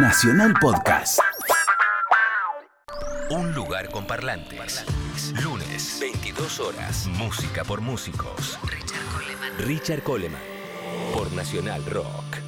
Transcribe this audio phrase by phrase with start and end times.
[0.00, 1.18] Nacional Podcast.
[3.30, 4.84] Un lugar con parlantes.
[5.42, 7.06] Lunes, 22 horas.
[7.08, 8.60] Música por músicos.
[8.62, 9.58] Richard Coleman.
[9.58, 10.40] Richard Coleman.
[11.12, 12.47] Por Nacional Rock.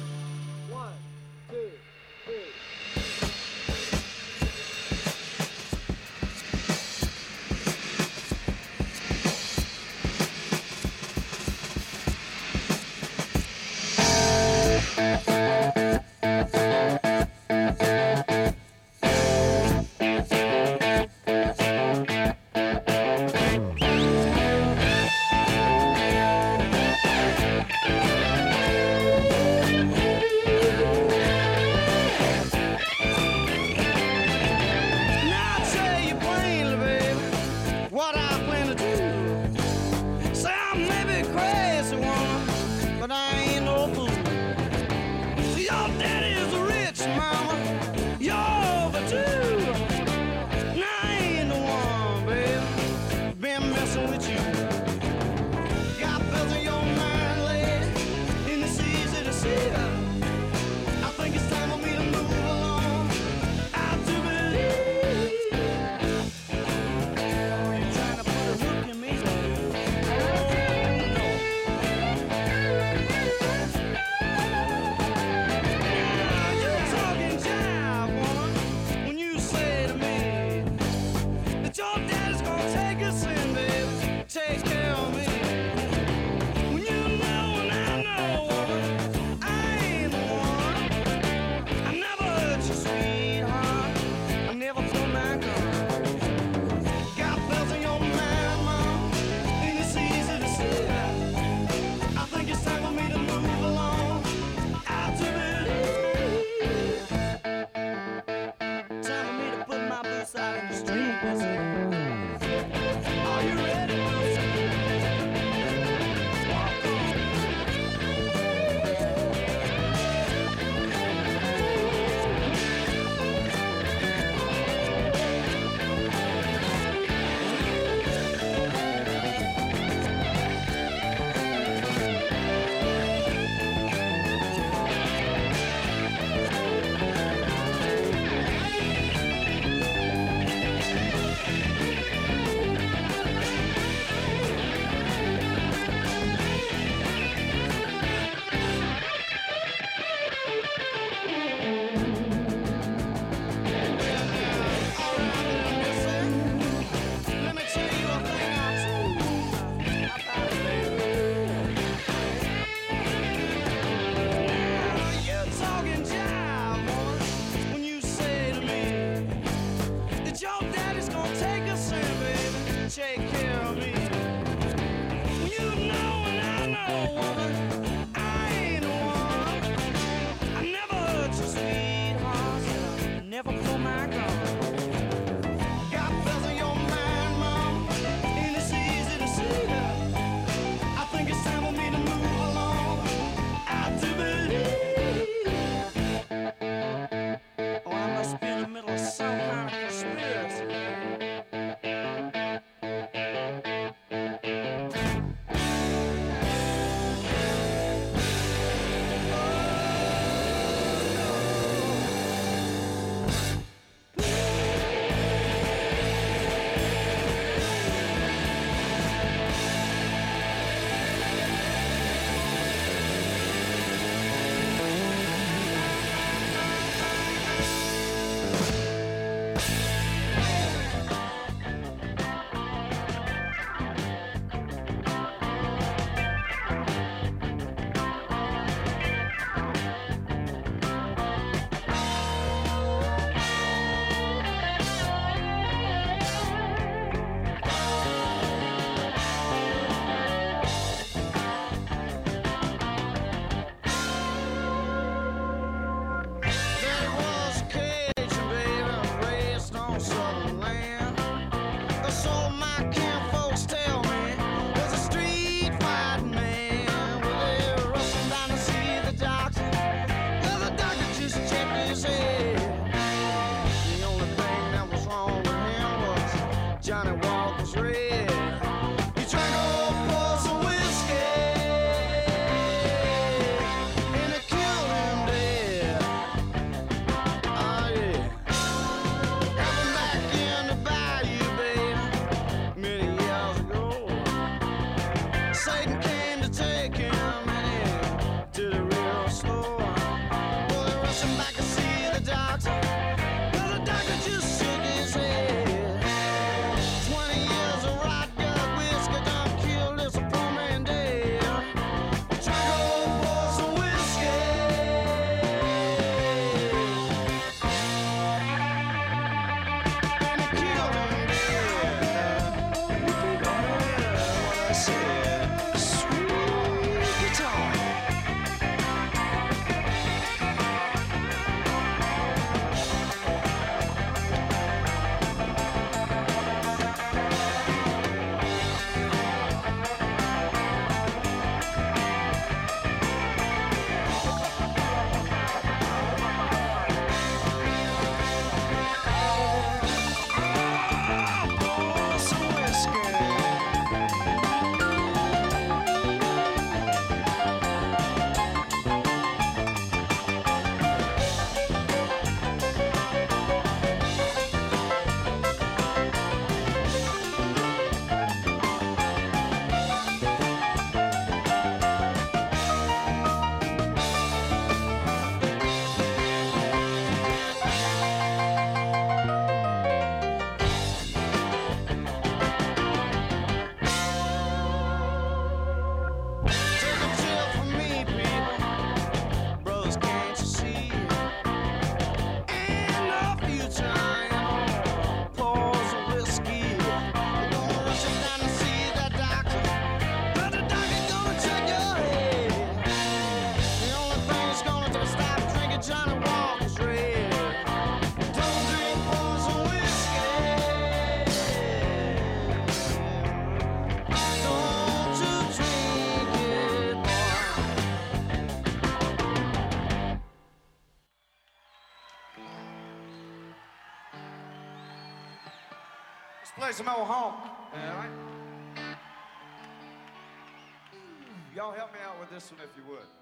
[432.31, 433.20] This one if you would.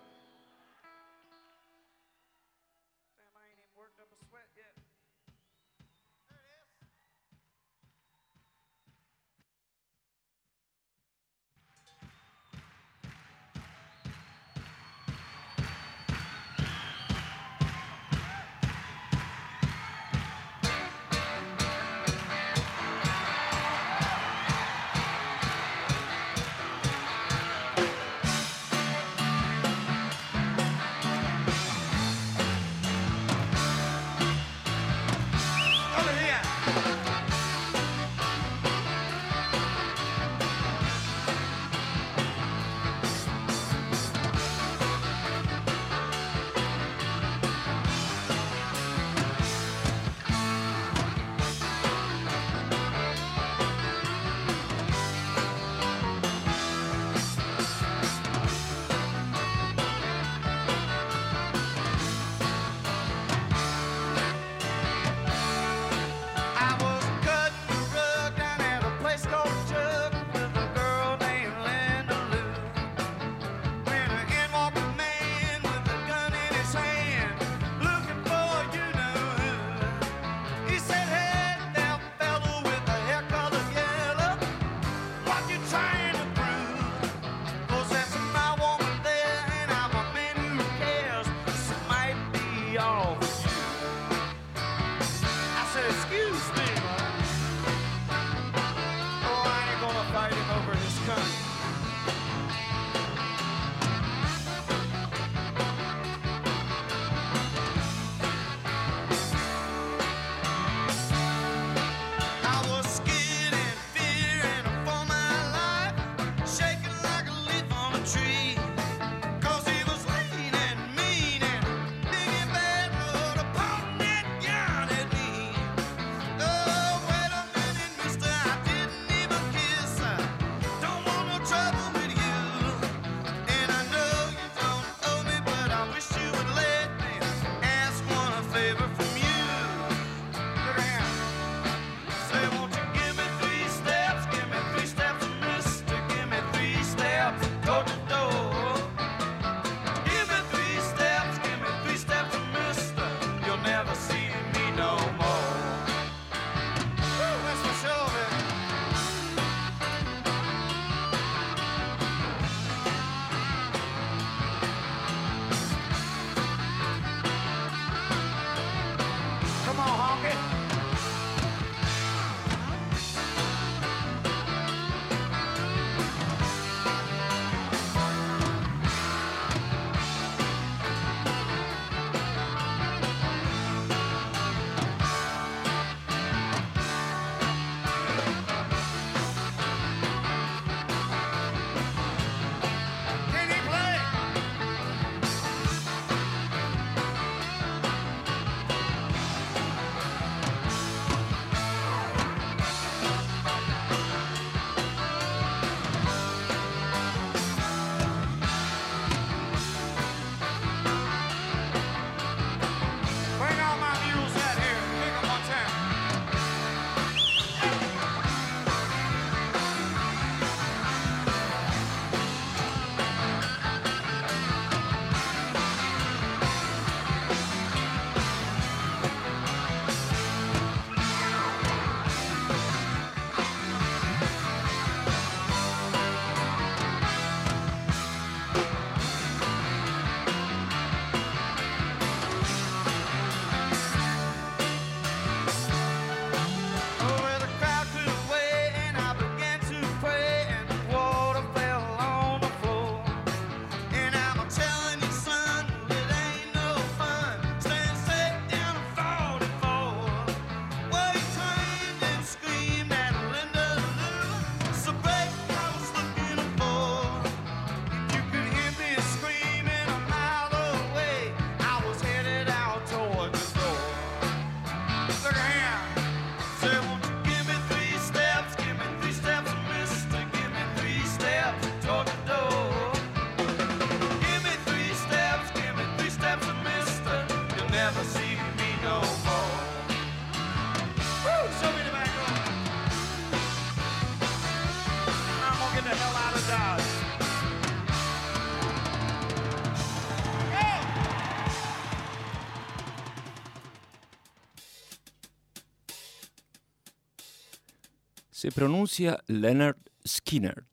[308.39, 309.75] Se pronuncia Leonard
[310.07, 310.63] Skinner.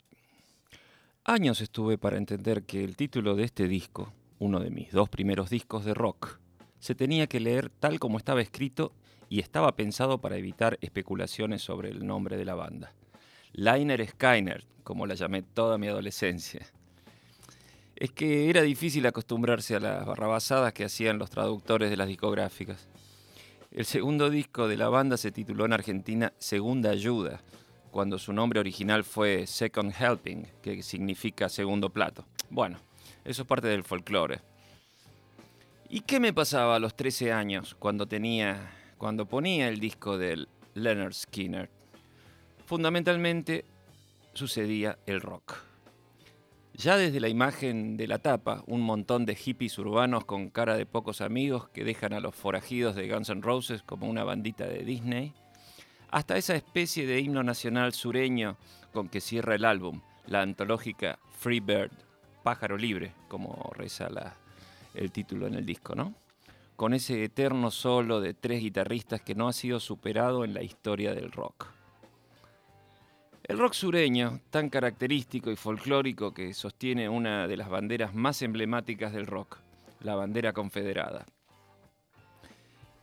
[1.25, 5.51] Años estuve para entender que el título de este disco, uno de mis dos primeros
[5.51, 6.39] discos de rock,
[6.79, 8.93] se tenía que leer tal como estaba escrito
[9.29, 12.93] y estaba pensado para evitar especulaciones sobre el nombre de la banda.
[13.53, 16.65] Liner Skyner, como la llamé toda mi adolescencia.
[17.97, 22.87] Es que era difícil acostumbrarse a las barrabasadas que hacían los traductores de las discográficas.
[23.77, 27.43] El segundo disco de la banda se tituló en Argentina Segunda Ayuda,
[27.91, 32.25] cuando su nombre original fue Second Helping, que significa segundo plato.
[32.49, 32.79] Bueno,
[33.23, 34.41] eso es parte del folclore.
[35.91, 40.49] ¿Y qué me pasaba a los 13 años cuando tenía cuando ponía el disco del
[40.73, 41.69] Leonard Skinner?
[42.65, 43.67] Fundamentalmente
[44.33, 45.66] sucedía el rock.
[46.79, 50.85] Ya desde la imagen de la tapa, un montón de hippies urbanos con cara de
[50.85, 54.85] pocos amigos que dejan a los forajidos de Guns N' Roses como una bandita de
[54.85, 55.33] Disney,
[56.11, 58.59] hasta esa especie de himno nacional sureño
[58.93, 61.93] con que cierra el álbum, la antológica Free Bird,
[62.43, 64.09] pájaro libre, como reza
[64.93, 66.13] el título en el disco, ¿no?
[66.77, 71.15] Con ese eterno solo de tres guitarristas que no ha sido superado en la historia
[71.15, 71.76] del rock.
[73.49, 79.13] El rock sureño, tan característico y folclórico que sostiene una de las banderas más emblemáticas
[79.13, 79.59] del rock,
[80.01, 81.25] la bandera confederada.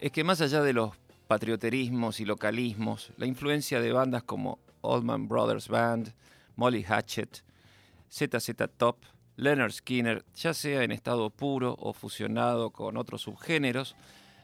[0.02, 0.98] Es que más allá de los
[1.28, 6.14] patrioterismos y localismos, la influencia de bandas como Oldman Brothers Band,
[6.58, 7.42] Molly Hatchet,
[8.12, 8.98] ZZ Top,
[9.38, 13.96] Leonard Skinner, ya sea en estado puro o fusionado con otros subgéneros,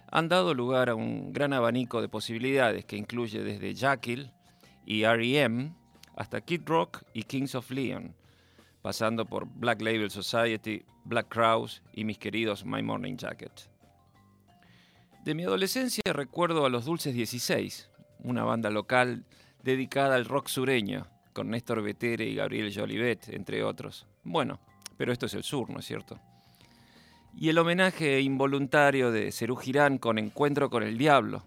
[0.09, 4.33] han dado lugar a un gran abanico de posibilidades que incluye desde Jackal
[4.85, 5.73] y REM
[6.19, 8.13] hasta Kid Rock y Kings of Leon,
[8.81, 13.53] pasando por Black Label Society, Black Crowes y mis queridos My Morning Jacket.
[15.23, 17.89] De mi adolescencia recuerdo a los Dulces 16,
[18.25, 19.23] una banda local
[19.63, 24.05] dedicada al rock sureño, con Néstor Vetere y Gabriel Jolivet, entre otros.
[24.25, 24.59] Bueno,
[24.97, 26.19] pero esto es el sur, ¿no es cierto?
[27.33, 31.45] Y el homenaje involuntario de Cerú Girán con Encuentro con el Diablo,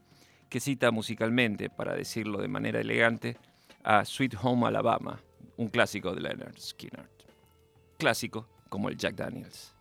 [0.48, 3.36] que cita musicalmente, para decirlo de manera elegante,
[3.84, 5.20] a Sweet Home Alabama,
[5.56, 7.08] un clásico de Leonard Skinner.
[7.98, 9.74] Clásico como el Jack Daniels.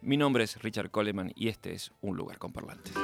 [0.00, 2.94] Mi nombre es Richard Coleman y este es Un lugar con parlantes.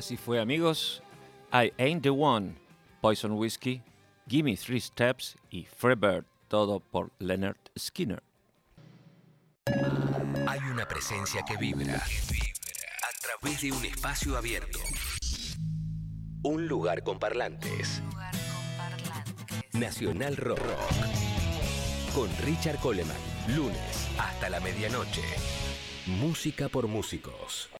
[0.00, 1.02] Así fue, amigos.
[1.52, 2.54] I Ain't the One,
[3.02, 3.82] Poison Whiskey,
[4.26, 8.22] Gimme Three Steps y Freebird, todo por Leonard Skinner.
[10.48, 11.96] Hay una presencia que vibra.
[11.96, 14.78] A través de un espacio abierto.
[16.44, 18.02] Un lugar con parlantes.
[19.74, 20.62] Nacional Rock.
[22.14, 23.18] Con Richard Coleman.
[23.54, 25.24] Lunes hasta la medianoche.
[26.06, 27.68] Música por músicos.